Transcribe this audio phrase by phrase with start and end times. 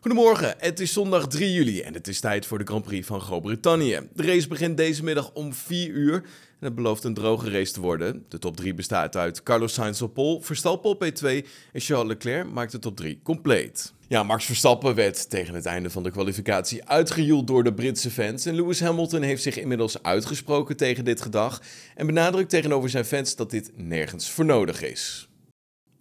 [0.00, 3.20] Goedemorgen, het is zondag 3 juli en het is tijd voor de Grand Prix van
[3.20, 4.00] Groot-Brittannië.
[4.12, 7.80] De race begint deze middag om 4 uur en het belooft een droge race te
[7.80, 8.24] worden.
[8.28, 11.26] De top 3 bestaat uit Carlos Sainz op pole, Verstappen op P2
[11.72, 13.92] en Charles Leclerc maakt de top 3 compleet.
[14.08, 18.46] Ja, Max Verstappen werd tegen het einde van de kwalificatie uitgejoeld door de Britse fans
[18.46, 21.62] en Lewis Hamilton heeft zich inmiddels uitgesproken tegen dit gedag
[21.94, 25.27] en benadrukt tegenover zijn fans dat dit nergens voor nodig is.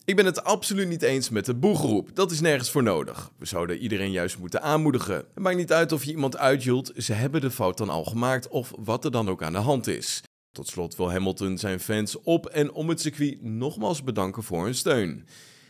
[0.08, 2.10] Ik ben het absoluut niet eens met de boegeroep.
[2.14, 3.32] Dat is nergens voor nodig.
[3.38, 5.16] We zouden iedereen juist moeten aanmoedigen.
[5.16, 8.48] Het maakt niet uit of je iemand uitjoelt, ze hebben de fout dan al gemaakt
[8.48, 10.22] of wat er dan ook aan de hand is.
[10.52, 14.76] Tot slot wil Hamilton zijn fans op en om het circuit nogmaals bedanken voor hun
[14.76, 15.28] steun.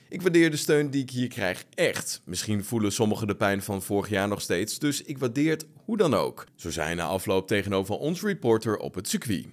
[0.09, 2.21] Ik waardeer de steun die ik hier krijg echt.
[2.25, 5.97] Misschien voelen sommigen de pijn van vorig jaar nog steeds, dus ik waardeer het hoe
[5.97, 6.45] dan ook.
[6.55, 9.45] Zo zijn na afloop tegenover ons reporter op het circuit.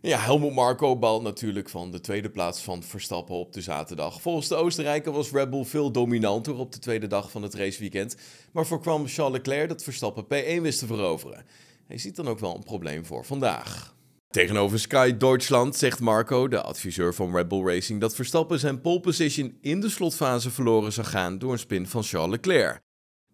[0.00, 4.20] Ja, Helmut Marko balt natuurlijk van de tweede plaats van Verstappen op de zaterdag.
[4.20, 8.16] Volgens de Oostenrijker was Red Bull veel dominanter op de tweede dag van het raceweekend,
[8.52, 11.44] maar voorkwam Charles Leclerc dat Verstappen P1 wist te veroveren.
[11.86, 13.94] Hij ziet dan ook wel een probleem voor vandaag.
[14.28, 19.00] Tegenover Sky Deutschland zegt Marco, de adviseur van Red Bull Racing, dat Verstappen zijn pole
[19.00, 22.85] position in de slotfase verloren zou gaan door een spin van Charles Leclerc.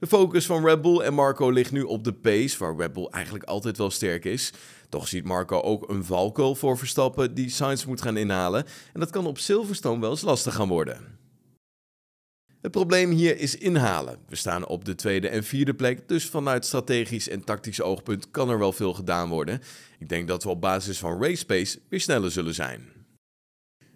[0.02, 3.06] De focus van Red Bull en Marco ligt nu op de pace, waar Red Bull
[3.10, 4.52] eigenlijk altijd wel sterk is.
[4.88, 9.10] Toch ziet Marco ook een valkuil voor Verstappen die Sainz moet gaan inhalen en dat
[9.10, 11.18] kan op Silverstone wel eens lastig gaan worden.
[12.60, 14.18] Het probleem hier is inhalen.
[14.28, 18.50] We staan op de tweede en vierde plek, dus vanuit strategisch en tactisch oogpunt kan
[18.50, 19.60] er wel veel gedaan worden.
[19.98, 23.01] Ik denk dat we op basis van race pace weer sneller zullen zijn.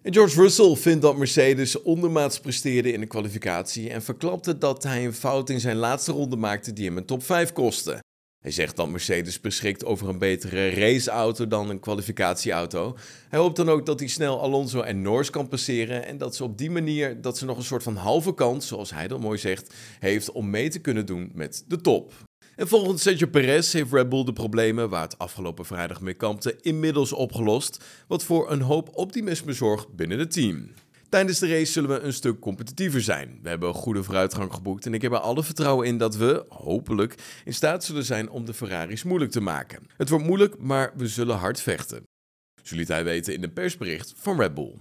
[0.09, 5.13] George Russell vindt dat Mercedes ondermaats presteerde in de kwalificatie en verklapte dat hij een
[5.13, 7.99] fout in zijn laatste ronde maakte die hem een top 5 kostte.
[8.39, 12.97] Hij zegt dat Mercedes beschikt over een betere raceauto dan een kwalificatieauto.
[13.29, 16.43] Hij hoopt dan ook dat hij snel Alonso en Norris kan passeren en dat ze
[16.43, 19.37] op die manier dat ze nog een soort van halve kans, zoals hij dat mooi
[19.37, 22.13] zegt, heeft om mee te kunnen doen met de top.
[22.57, 26.57] En volgens Sergio Perez heeft Red Bull de problemen waar het afgelopen vrijdag mee kampte
[26.61, 30.71] inmiddels opgelost, wat voor een hoop optimisme zorgt binnen het team.
[31.09, 33.39] Tijdens de race zullen we een stuk competitiever zijn.
[33.41, 36.45] We hebben een goede vooruitgang geboekt en ik heb er alle vertrouwen in dat we,
[36.49, 37.15] hopelijk,
[37.45, 39.83] in staat zullen zijn om de Ferraris moeilijk te maken.
[39.97, 42.03] Het wordt moeilijk, maar we zullen hard vechten.
[42.63, 44.73] Zo hij weten in een persbericht van Red Bull.